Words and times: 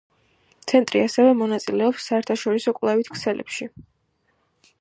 ცენტრი 0.71 1.01
ასევე 1.07 1.35
მონაწილეობს 1.41 2.09
საერთაშორისო 2.11 2.75
კვლევით 2.81 3.15
ქსელებში. 3.19 3.73